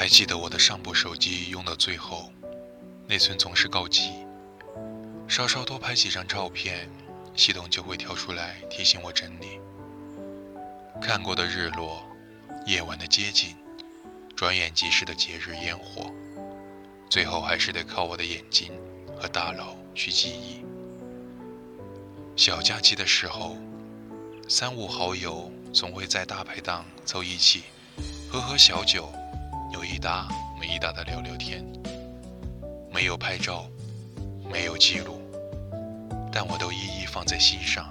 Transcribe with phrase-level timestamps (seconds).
[0.00, 2.32] 还记得我的上部手机用到最后，
[3.06, 4.10] 内存总是告急，
[5.28, 6.88] 稍稍多拍几张照片，
[7.36, 9.60] 系统就会跳出来提醒我整理。
[11.02, 12.02] 看过的日落，
[12.64, 13.54] 夜晚的街景，
[14.34, 16.10] 转眼即逝的节日烟火，
[17.10, 18.72] 最后还是得靠我的眼睛
[19.20, 20.64] 和大脑去记忆。
[22.36, 23.54] 小假期的时候，
[24.48, 27.64] 三五好友总会在大排档凑一起，
[28.32, 29.12] 喝喝小酒。
[29.80, 30.28] 有一搭
[30.60, 31.64] 没一搭的聊聊天，
[32.92, 33.64] 没有拍照，
[34.52, 35.22] 没有记录，
[36.30, 37.88] 但我都一一放在心上。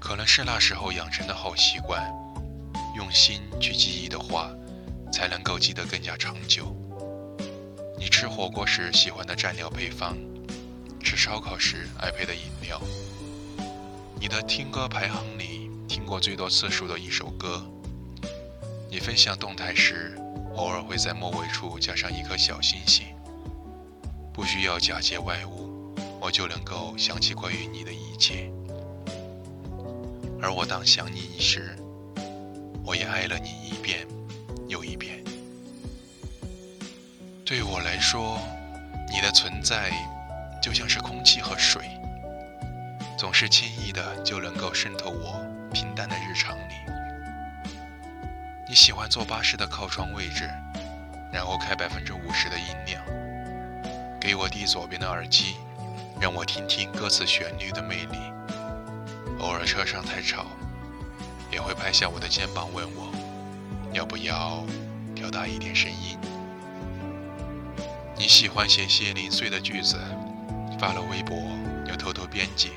[0.00, 2.12] 可能是那时候养成的好习惯，
[2.96, 4.50] 用心去记忆的话，
[5.12, 6.76] 才能够记得更加长久。
[7.96, 10.16] 你吃火锅时喜欢的蘸料配方，
[11.00, 12.82] 吃烧烤时爱配的饮料，
[14.18, 17.64] 你的听歌排行里听过最多次数的一首歌。
[18.88, 20.16] 你分享动态时，
[20.54, 23.06] 偶尔会在末尾处加上一颗小星星。
[24.32, 28.50] 不需要假借外物，我就能够想起关于你的一切。
[30.40, 31.74] 而我当想你时，
[32.84, 34.06] 我也爱了你一遍
[34.68, 35.24] 又一遍。
[37.44, 38.38] 对我来说，
[39.10, 39.90] 你的存在
[40.62, 41.82] 就像是空气和水，
[43.18, 46.74] 总是轻易的就能够渗透我平淡的日常里。
[48.76, 50.50] 喜欢坐巴士的靠窗位置，
[51.32, 53.02] 然后开百分之五十的音量，
[54.20, 55.56] 给我递左边的耳机，
[56.20, 58.18] 让我听听歌词旋律的魅力。
[59.38, 60.44] 偶尔车上太吵，
[61.50, 63.10] 也会拍下我的肩膀问我，
[63.94, 64.62] 要不要
[65.14, 66.18] 调大一点声音。
[68.14, 69.96] 你喜欢写些零碎的句子，
[70.78, 71.34] 发了微博
[71.88, 72.72] 又偷偷编辑，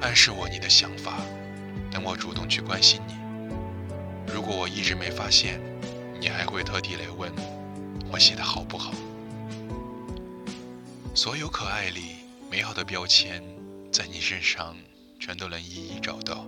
[0.00, 1.12] 暗示我你的想法，
[1.92, 3.21] 等我主动去关心你。
[4.42, 5.60] 如果我一直没发现，
[6.18, 7.32] 你还会特地来问
[8.10, 8.92] 我写的好不好？
[11.14, 12.16] 所有可爱里
[12.50, 13.40] 美好的标签，
[13.92, 14.74] 在你身上
[15.20, 16.44] 全都能一一找到。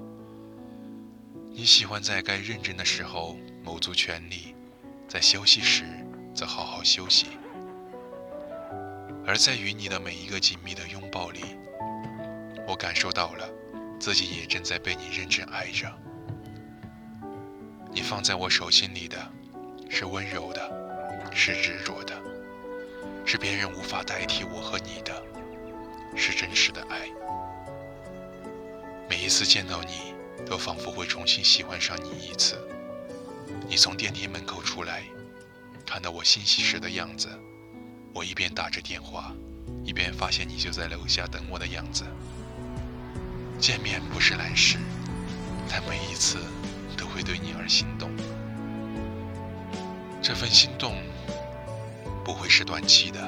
[1.53, 4.56] 你喜欢在该认真的时候卯足全力，
[5.06, 5.84] 在休息时
[6.34, 7.27] 则好好休息。
[9.25, 11.43] 而在与你的每一个紧密的拥抱里，
[12.66, 13.49] 我感受到了
[14.00, 15.88] 自己也正在被你认真爱着。
[17.94, 19.16] 你放在我手心里的，
[19.88, 22.21] 是温柔的，是执着的，
[23.25, 25.22] 是别人无法代替我和你的，
[26.16, 27.09] 是真实的爱。
[29.09, 30.12] 每一次见到你，
[30.44, 32.59] 都仿佛会重新喜欢上你一次。
[33.69, 35.04] 你从电梯门口出来，
[35.87, 37.28] 看到我欣喜时的样子，
[38.12, 39.33] 我一边打着电话，
[39.84, 42.03] 一边发现你就在楼下等我的样子。
[43.60, 44.78] 见面不是难事，
[45.71, 46.38] 但每一次。
[47.14, 48.10] 会对你而心动，
[50.20, 50.97] 这份心动
[52.25, 53.20] 不会是短期的，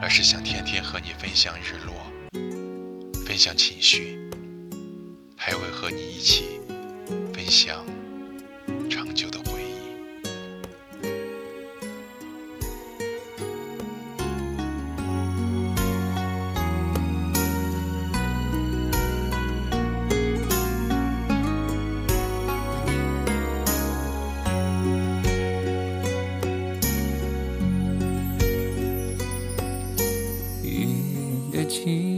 [0.00, 1.94] 而是想天天和你分享日落，
[3.26, 4.18] 分享情绪，
[5.36, 6.58] 还会和你一起
[7.34, 7.84] 分享
[8.88, 9.37] 长久的。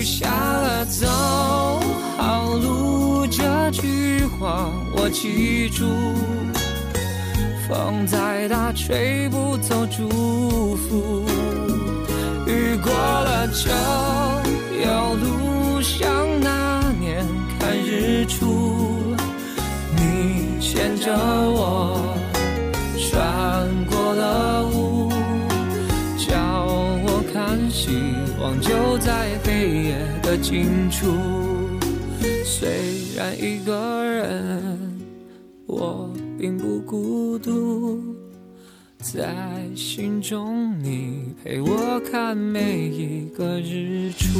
[0.00, 1.06] 雨下了，走
[2.16, 5.84] 好路，这句话我记住。
[7.68, 11.26] 风再大，吹不走祝福。
[12.46, 13.70] 雨过了，就
[14.80, 16.10] 有路像
[16.40, 17.26] 那年
[17.58, 19.14] 看日出。
[19.94, 22.00] 你牵着我，
[27.80, 27.88] 希
[28.38, 29.30] 望就在。
[29.42, 31.06] 黑夜的尽处，
[32.44, 32.68] 虽
[33.16, 35.00] 然一个人，
[35.66, 38.00] 我并不孤独，
[38.98, 39.34] 在
[39.74, 44.38] 心中你陪我看每一个日出。